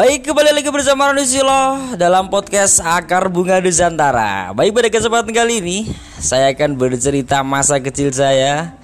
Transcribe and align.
Baik 0.00 0.32
kembali 0.32 0.56
lagi 0.56 0.72
bersama 0.72 1.12
Roni 1.12 1.28
Silo 1.28 1.92
dalam 2.00 2.32
podcast 2.32 2.80
Akar 2.80 3.28
Bunga 3.28 3.60
Nusantara. 3.60 4.48
Baik 4.56 4.72
pada 4.72 4.88
kesempatan 4.88 5.28
kali 5.28 5.60
ini 5.60 5.78
Saya 6.16 6.56
akan 6.56 6.80
bercerita 6.80 7.44
masa 7.44 7.76
kecil 7.84 8.08
saya 8.08 8.80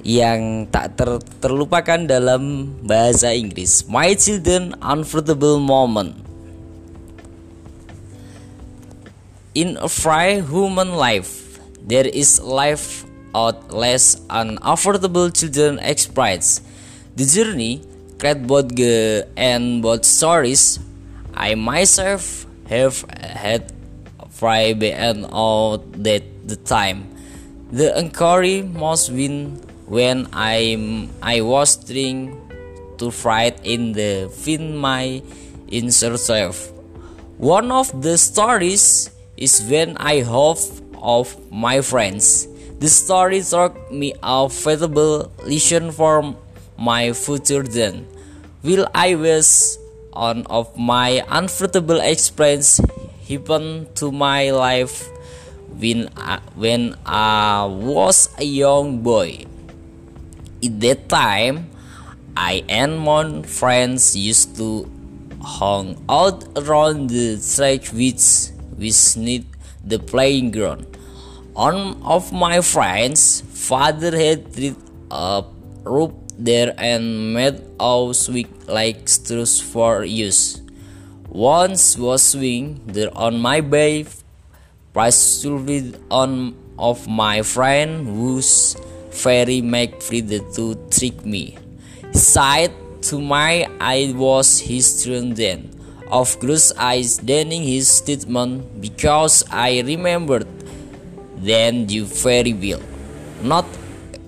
Yang 0.00 0.72
tak 0.72 0.96
ter 0.96 1.20
terlupakan 1.44 2.08
dalam 2.08 2.72
bahasa 2.88 3.36
Inggris. 3.36 3.84
My 3.84 4.16
Children 4.16 4.80
Unforgettable 4.80 5.60
Moment. 5.60 6.16
In 9.52 9.76
a 9.76 9.92
free 9.92 10.40
human 10.40 10.96
life 10.96 11.60
There 11.84 12.08
is 12.08 12.40
life 12.40 13.04
out 13.36 13.68
less 13.68 14.16
unaffordable 14.32 15.28
children 15.36 15.76
experience. 15.84 16.64
The 17.12 17.28
journey 17.28 17.84
create 18.18 18.46
both 18.46 18.68
the 18.74 19.28
and 19.36 19.82
both 19.82 20.04
stories. 20.04 20.78
I 21.34 21.54
myself 21.54 22.46
have 22.68 23.04
had 23.10 23.72
fry 24.30 24.76
and 24.76 25.26
all 25.26 25.78
that 25.78 26.22
the 26.48 26.56
time. 26.56 27.08
The 27.72 27.98
inquiry 27.98 28.62
must 28.62 29.10
win 29.10 29.60
when 29.86 30.28
I 30.32 30.76
I 31.22 31.40
was 31.40 31.76
trying 31.76 32.36
to 32.98 33.10
fight 33.10 33.60
in 33.64 33.92
the 33.92 34.30
fin 34.32 34.76
my 34.76 35.22
inner 35.68 36.16
self. 36.16 36.72
One 37.38 37.70
of 37.72 37.92
the 38.02 38.16
stories 38.16 39.10
is 39.36 39.60
when 39.68 39.96
I 39.96 40.20
hope 40.20 40.60
of 41.00 41.36
my 41.52 41.80
friends. 41.80 42.48
The 42.78 42.88
story 42.88 43.40
taught 43.40 43.76
me 43.92 44.12
a 44.22 44.48
valuable 44.48 45.32
lesson 45.44 45.92
for 45.92 46.36
my 46.78 47.12
future 47.12 47.62
then. 47.62 48.06
Will 48.62 48.88
I 48.94 49.14
was 49.14 49.78
on 50.12 50.46
of 50.46 50.76
my 50.76 51.20
unforgettable 51.28 52.00
experience 52.00 52.80
happen 53.28 53.86
to 53.94 54.10
my 54.10 54.50
life 54.50 55.08
when 55.78 56.08
I, 56.16 56.40
when 56.54 56.96
I 57.04 57.66
was 57.66 58.30
a 58.38 58.44
young 58.44 59.02
boy. 59.02 59.44
At 60.64 60.80
that 60.80 61.08
time, 61.08 61.70
I 62.36 62.64
and 62.68 62.98
my 62.98 63.42
friends 63.42 64.16
used 64.16 64.56
to 64.56 64.88
hang 65.44 66.00
out 66.08 66.44
around 66.56 67.10
the 67.10 67.36
track 67.36 67.92
which 67.92 68.50
which 68.76 69.16
need 69.16 69.46
the 69.84 69.98
playing 69.98 70.50
ground. 70.50 70.86
One 71.52 72.00
of 72.02 72.32
my 72.32 72.60
friends' 72.60 73.40
father 73.40 74.16
had 74.16 74.52
a 75.10 75.44
rope 75.84 76.25
there 76.38 76.74
and 76.76 77.34
made 77.34 77.60
our 77.80 78.12
swing 78.14 78.48
like 78.66 79.08
straws 79.08 79.60
for 79.60 80.04
use. 80.04 80.60
Once 81.28 81.98
was 81.98 82.22
swing 82.22 82.80
there 82.86 83.10
on 83.16 83.40
my 83.40 83.60
bay, 83.60 84.06
precisely 84.92 85.92
on 86.10 86.56
of 86.78 87.08
my 87.08 87.42
friend 87.42 88.06
whose 88.06 88.76
fairy 89.10 89.60
make 89.60 90.02
free 90.02 90.22
to 90.22 90.74
trick 90.90 91.24
me. 91.24 91.56
Sight 92.12 92.72
to 93.02 93.20
my 93.20 93.68
eye 93.80 94.12
was 94.16 94.60
his 94.60 95.04
turn 95.04 95.34
then. 95.34 95.72
Of 96.10 96.38
course, 96.38 96.72
I 96.78 97.02
denying 97.24 97.64
his 97.64 97.88
statement 97.88 98.80
because 98.80 99.44
I 99.50 99.80
remembered 99.80 100.46
then 101.36 101.88
you 101.88 102.04
very 102.04 102.52
well. 102.52 102.80
Not 103.42 103.66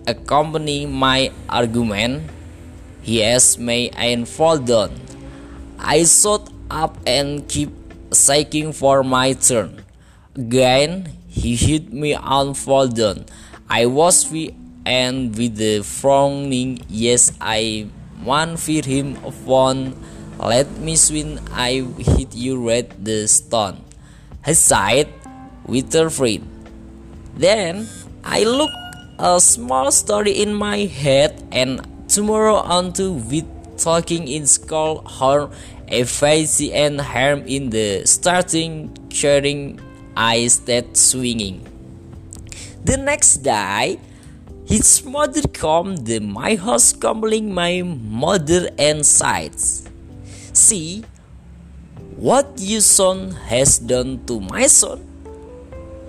accompany 0.09 0.89
my 0.89 1.31
argument, 1.49 2.31
asked 3.23 3.61
me 3.61 3.91
and 3.93 4.25
fall 4.25 4.57
down. 4.57 4.97
I 5.79 6.05
sat 6.09 6.49
up 6.73 6.97
and 7.07 7.47
keep 7.49 7.71
shaking 8.13 8.73
for 8.73 9.05
my 9.05 9.37
turn. 9.37 9.85
Again, 10.35 11.13
he 11.29 11.55
hit 11.55 11.93
me 11.93 12.17
and 12.17 12.57
fall 12.57 12.89
down. 12.89 13.27
I 13.69 13.85
was 13.85 14.25
free 14.25 14.57
and 14.89 15.37
with 15.37 15.57
the 15.61 15.85
frowning 15.85 16.81
yes 16.89 17.31
I 17.41 17.93
one 18.25 18.57
fear 18.57 18.81
him 18.81 19.21
upon 19.21 19.93
let 20.41 20.71
me 20.81 20.97
swing 20.97 21.37
I 21.53 21.85
hit 21.99 22.33
you 22.33 22.57
right 22.63 22.89
the 23.05 23.29
stone. 23.29 23.85
He 24.47 24.55
sighed 24.55 25.13
with 25.67 25.91
a. 25.93 26.47
Then 27.37 27.89
I 28.25 28.45
looked 28.45 28.88
a 29.19 29.41
small 29.41 29.91
story 29.91 30.31
in 30.31 30.55
my 30.55 30.87
head 30.87 31.43
and 31.51 31.83
tomorrow 32.09 32.55
on 32.55 32.93
to 32.95 33.13
with 33.13 33.47
talking 33.77 34.29
in 34.29 34.47
horn 34.71 35.51
a 35.89 36.05
fancy 36.05 36.73
and 36.73 37.01
harm 37.01 37.43
in 37.47 37.71
the 37.71 38.07
starting 38.07 38.95
sharing 39.11 39.81
eyes 40.17 40.61
that 40.71 40.97
swinging. 40.97 41.67
The 42.85 42.97
next 42.97 43.43
day 43.43 43.99
his 44.67 45.03
mother 45.05 45.43
come 45.49 45.97
to 46.05 46.21
my 46.21 46.55
house 46.55 46.93
calling 46.93 47.53
my 47.53 47.83
mother 47.83 48.71
and 48.79 49.05
sides. 49.05 49.89
See 50.53 51.03
what 52.15 52.55
your 52.59 52.83
son 52.83 53.33
has 53.51 53.79
done 53.79 54.27
to 54.27 54.39
my 54.39 54.67
son. 54.67 55.03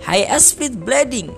I 0.06 0.22
asked 0.24 0.60
with 0.60 0.84
bleeding 0.84 1.34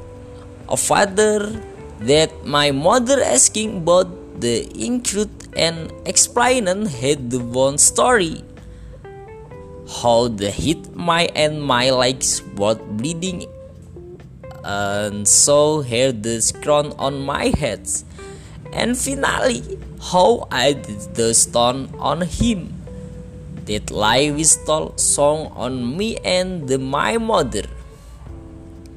a 0.72 0.76
father 0.76 1.52
that 2.00 2.32
my 2.48 2.72
mother 2.72 3.22
asking 3.22 3.84
about 3.84 4.08
the 4.40 4.64
include 4.74 5.30
and 5.54 5.92
explaining 6.08 6.86
had 6.86 7.30
the 7.30 7.38
one 7.38 7.76
story. 7.76 8.42
How 10.00 10.28
the 10.28 10.50
hit 10.50 10.96
my 10.96 11.28
and 11.36 11.62
my 11.62 11.90
legs 11.90 12.40
was 12.56 12.80
bleeding 12.96 13.44
and 14.64 15.26
so 15.26 15.80
here 15.82 16.12
the 16.12 16.40
crown 16.62 16.94
on 16.98 17.20
my 17.20 17.52
head. 17.58 17.86
And 18.72 18.96
finally 18.96 19.62
how 20.00 20.48
I 20.50 20.72
did 20.72 21.14
the 21.14 21.34
stone 21.34 21.92
on 21.98 22.22
him. 22.22 22.78
That 23.66 23.90
lie 23.90 24.34
stole 24.42 24.96
song 24.96 25.52
on 25.54 25.96
me 25.96 26.16
and 26.24 26.66
the, 26.68 26.78
my 26.78 27.18
mother. 27.18 27.62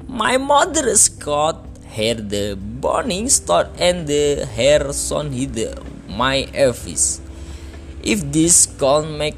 My 0.08 0.38
mother 0.38 0.94
caught 1.20 1.65
her 1.96 2.14
the 2.14 2.56
burning 2.56 3.28
star 3.28 3.68
and 3.78 4.06
the 4.06 4.46
hair 4.56 4.92
son 4.92 5.32
hid 5.32 5.56
my 6.08 6.48
office. 6.68 7.20
If 8.02 8.20
this 8.36 8.66
can 8.78 9.18
make 9.18 9.36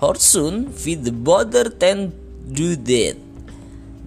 her 0.00 0.14
soon 0.14 0.72
feed 0.72 1.04
the 1.04 1.12
bother 1.12 1.68
then 1.68 2.12
do 2.60 2.76
that. 2.76 3.16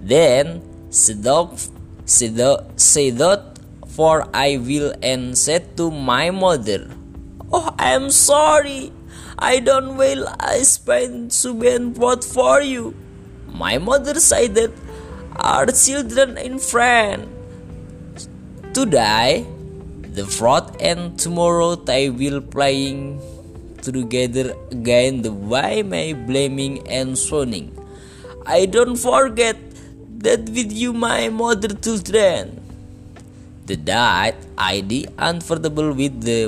Then 0.01 0.61
said 0.91 1.23
that 3.23 3.59
for 3.88 4.28
I 4.34 4.57
will 4.57 4.94
and 5.03 5.38
said 5.38 5.78
to 5.78 5.91
my 5.91 6.31
mother, 6.31 6.90
Oh 7.51 7.75
I 7.78 7.91
am 7.91 8.09
sorry. 8.09 8.91
I 9.38 9.59
don't 9.59 9.97
will 9.97 10.28
I 10.40 10.61
spend 10.63 11.34
so 11.34 11.53
bad 11.53 12.23
for 12.23 12.61
you. 12.61 12.95
My 13.47 13.78
mother 13.78 14.19
said 14.19 14.56
that 14.56 14.72
our 15.35 15.67
children 15.67 16.38
in 16.38 16.59
France. 16.59 17.41
Today, 18.71 19.43
the 20.15 20.23
fraud 20.23 20.79
and 20.79 21.19
tomorrow 21.19 21.75
they 21.75 22.07
will 22.09 22.39
playing 22.39 23.19
together 23.83 24.55
again 24.71 25.27
the 25.27 25.33
way 25.33 25.83
my 25.83 26.15
blaming 26.15 26.79
and 26.87 27.19
swooning. 27.19 27.75
I 28.47 28.71
don't 28.71 28.95
forget 28.95 29.59
that 30.23 30.47
with 30.55 30.71
you 30.71 30.93
my 30.93 31.27
mother 31.27 31.75
children. 31.75 32.63
The 33.67 33.75
died 33.75 34.39
ID 34.57 35.19
unforgettable 35.19 35.91
with 35.91 36.23
the 36.23 36.47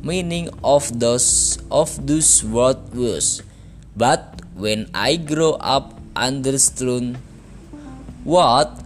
meaning 0.00 0.48
of 0.64 0.88
those 0.98 1.60
of 1.68 1.92
those 2.08 2.40
word 2.40 2.80
words 2.96 3.44
But 3.92 4.40
when 4.56 4.88
I 4.96 5.20
grow 5.20 5.60
up 5.60 6.00
understood 6.16 7.20
what 8.24 8.80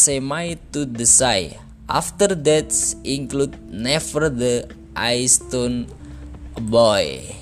semi 0.00 0.56
to 0.72 0.88
the 0.88 1.04
side. 1.04 1.60
After 1.84 2.32
that 2.32 2.72
include 3.04 3.60
never 3.68 4.32
the 4.32 4.64
I 4.96 5.28
stone 5.28 5.92
boy. 6.56 7.36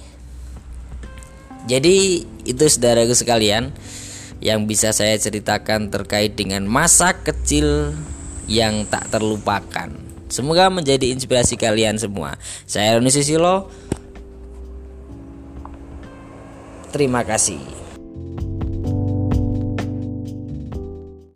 Jadi 1.70 2.26
itu 2.42 2.64
saudaraku 2.66 3.14
sekalian 3.14 3.70
yang 4.42 4.66
bisa 4.66 4.90
saya 4.90 5.14
ceritakan 5.14 5.92
terkait 5.94 6.34
dengan 6.34 6.66
masa 6.66 7.14
kecil 7.14 7.94
yang 8.50 8.88
tak 8.90 9.12
terlupakan. 9.14 9.92
Semoga 10.32 10.72
menjadi 10.72 11.12
inspirasi 11.14 11.54
kalian 11.54 12.00
semua. 12.00 12.40
Saya 12.64 12.96
Roni 12.98 13.12
Sisilo. 13.12 13.70
Terima 16.88 17.20
kasih. 17.20 17.77